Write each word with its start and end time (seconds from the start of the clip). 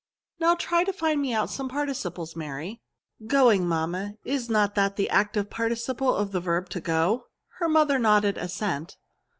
Now 0.39 0.55
try 0.55 0.83
to 0.83 0.91
find 0.91 1.21
me 1.21 1.31
out 1.31 1.51
some 1.51 1.69
parti 1.69 1.91
ciples, 1.91 2.35
Mary."'' 2.35 2.81
Going^ 3.23 3.61
mamma, 3.65 4.15
is 4.25 4.49
not 4.49 4.73
that 4.73 4.95
the 4.95 5.07
active 5.11 5.51
participle 5.51 6.15
of 6.15 6.31
the 6.31 6.39
verb 6.41 6.69
to 6.69 6.81
go?" 6.81 7.27
Her 7.59 7.69
mother 7.69 7.99
nodded 7.99 8.35
assent. 8.35 8.97